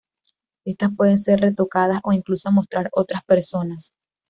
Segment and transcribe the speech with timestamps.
[0.65, 3.93] Estas pueden ser retocadas o incluso mostrar otras personas.